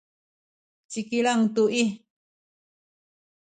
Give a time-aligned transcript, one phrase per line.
[0.91, 1.85] ci Kilang tu i